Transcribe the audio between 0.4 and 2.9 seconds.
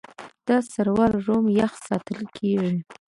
دا سرور روم یخ ساتل کېږي.